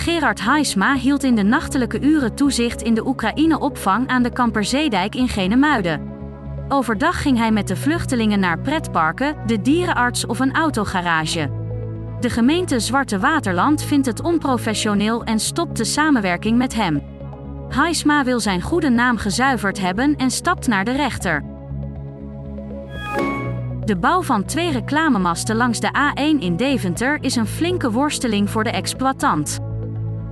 Gerard 0.00 0.40
Heisma 0.44 0.94
hield 0.94 1.24
in 1.24 1.34
de 1.34 1.42
nachtelijke 1.42 2.00
uren 2.00 2.34
toezicht 2.34 2.82
in 2.82 2.94
de 2.94 3.06
Oekraïne-opvang 3.06 4.08
aan 4.08 4.22
de 4.22 4.32
Kamperzeedijk 4.32 5.14
in 5.14 5.28
Genemuiden. 5.28 6.08
Overdag 6.68 7.22
ging 7.22 7.38
hij 7.38 7.50
met 7.50 7.68
de 7.68 7.76
vluchtelingen 7.76 8.40
naar 8.40 8.58
pretparken, 8.58 9.36
de 9.46 9.60
dierenarts 9.60 10.26
of 10.26 10.38
een 10.38 10.54
autogarage. 10.54 11.50
De 12.20 12.30
gemeente 12.30 12.80
Zwarte 12.80 13.18
Waterland 13.18 13.82
vindt 13.82 14.06
het 14.06 14.22
onprofessioneel 14.22 15.24
en 15.24 15.40
stopt 15.40 15.76
de 15.76 15.84
samenwerking 15.84 16.58
met 16.58 16.74
hem. 16.74 17.02
Heisma 17.68 18.24
wil 18.24 18.40
zijn 18.40 18.62
goede 18.62 18.88
naam 18.88 19.16
gezuiverd 19.16 19.80
hebben 19.80 20.16
en 20.16 20.30
stapt 20.30 20.66
naar 20.66 20.84
de 20.84 20.92
rechter. 20.92 21.44
De 23.84 23.96
bouw 23.96 24.22
van 24.22 24.44
twee 24.44 24.70
reclamemasten 24.70 25.56
langs 25.56 25.80
de 25.80 25.88
A1 25.88 26.42
in 26.42 26.56
Deventer 26.56 27.18
is 27.20 27.36
een 27.36 27.46
flinke 27.46 27.90
worsteling 27.90 28.50
voor 28.50 28.64
de 28.64 28.70
exploitant. 28.70 29.69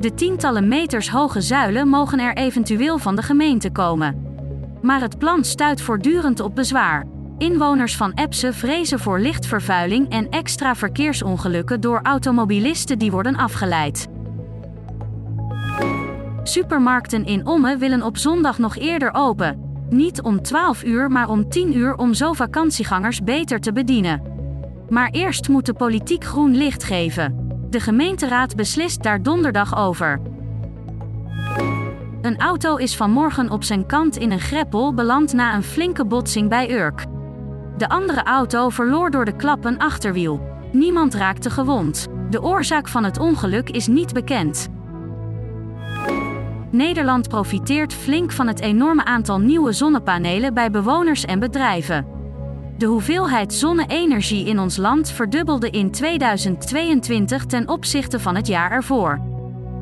De 0.00 0.14
tientallen 0.14 0.68
meters 0.68 1.10
hoge 1.10 1.40
zuilen 1.40 1.88
mogen 1.88 2.18
er 2.18 2.36
eventueel 2.36 2.98
van 2.98 3.16
de 3.16 3.22
gemeente 3.22 3.70
komen. 3.70 4.26
Maar 4.82 5.00
het 5.00 5.18
plan 5.18 5.44
stuit 5.44 5.80
voortdurend 5.80 6.40
op 6.40 6.54
bezwaar. 6.54 7.06
Inwoners 7.38 7.96
van 7.96 8.12
Epse 8.12 8.52
vrezen 8.52 8.98
voor 8.98 9.20
lichtvervuiling 9.20 10.08
en 10.10 10.28
extra 10.30 10.74
verkeersongelukken 10.74 11.80
door 11.80 12.00
automobilisten 12.02 12.98
die 12.98 13.10
worden 13.10 13.36
afgeleid. 13.36 14.08
Supermarkten 16.42 17.24
in 17.24 17.46
Omme 17.46 17.76
willen 17.76 18.02
op 18.02 18.16
zondag 18.16 18.58
nog 18.58 18.76
eerder 18.76 19.14
open. 19.14 19.86
Niet 19.90 20.22
om 20.22 20.42
12 20.42 20.84
uur, 20.84 21.10
maar 21.10 21.28
om 21.28 21.48
10 21.48 21.76
uur 21.76 21.94
om 21.94 22.14
zo 22.14 22.32
vakantiegangers 22.32 23.22
beter 23.22 23.60
te 23.60 23.72
bedienen. 23.72 24.22
Maar 24.88 25.10
eerst 25.10 25.48
moet 25.48 25.66
de 25.66 25.74
politiek 25.74 26.24
groen 26.24 26.56
licht 26.56 26.84
geven. 26.84 27.47
De 27.70 27.80
gemeenteraad 27.80 28.56
beslist 28.56 29.02
daar 29.02 29.22
donderdag 29.22 29.76
over. 29.76 30.20
Een 32.22 32.38
auto 32.38 32.76
is 32.76 32.96
vanmorgen 32.96 33.50
op 33.50 33.64
zijn 33.64 33.86
kant 33.86 34.16
in 34.16 34.30
een 34.30 34.40
greppel 34.40 34.94
beland 34.94 35.32
na 35.32 35.54
een 35.54 35.62
flinke 35.62 36.04
botsing 36.04 36.48
bij 36.48 36.70
Urk. 36.70 37.04
De 37.76 37.88
andere 37.88 38.22
auto 38.22 38.68
verloor 38.68 39.10
door 39.10 39.24
de 39.24 39.36
klap 39.36 39.64
een 39.64 39.78
achterwiel. 39.78 40.40
Niemand 40.72 41.14
raakte 41.14 41.50
gewond. 41.50 42.06
De 42.30 42.42
oorzaak 42.42 42.88
van 42.88 43.04
het 43.04 43.18
ongeluk 43.18 43.70
is 43.70 43.86
niet 43.86 44.12
bekend. 44.12 44.68
Nederland 46.70 47.28
profiteert 47.28 47.94
flink 47.94 48.32
van 48.32 48.46
het 48.46 48.60
enorme 48.60 49.04
aantal 49.04 49.38
nieuwe 49.38 49.72
zonnepanelen 49.72 50.54
bij 50.54 50.70
bewoners 50.70 51.24
en 51.24 51.38
bedrijven. 51.38 52.17
De 52.78 52.86
hoeveelheid 52.86 53.54
zonne-energie 53.54 54.46
in 54.46 54.58
ons 54.58 54.76
land 54.76 55.10
verdubbelde 55.10 55.70
in 55.70 55.90
2022 55.90 57.46
ten 57.46 57.68
opzichte 57.68 58.20
van 58.20 58.34
het 58.34 58.46
jaar 58.46 58.70
ervoor. 58.70 59.20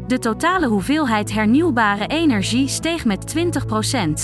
De 0.07 0.19
totale 0.19 0.67
hoeveelheid 0.67 1.33
hernieuwbare 1.33 2.07
energie 2.07 2.69
steeg 2.69 3.05
met 3.05 3.37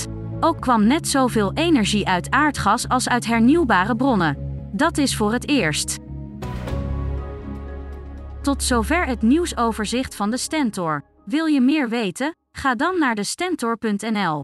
20%. 0.07 0.11
Ook 0.39 0.61
kwam 0.61 0.87
net 0.87 1.07
zoveel 1.07 1.53
energie 1.53 2.07
uit 2.07 2.29
aardgas 2.29 2.87
als 2.87 3.09
uit 3.09 3.25
hernieuwbare 3.25 3.95
bronnen. 3.95 4.37
Dat 4.71 4.97
is 4.97 5.15
voor 5.15 5.33
het 5.33 5.49
eerst. 5.49 5.97
Tot 8.41 8.63
zover 8.63 9.05
het 9.05 9.21
nieuwsoverzicht 9.21 10.15
van 10.15 10.29
de 10.29 10.37
Stentor. 10.37 11.03
Wil 11.25 11.45
je 11.45 11.61
meer 11.61 11.89
weten? 11.89 12.35
Ga 12.51 12.75
dan 12.75 12.99
naar 12.99 13.15
de 13.15 13.23
stentor.nl. 13.23 14.43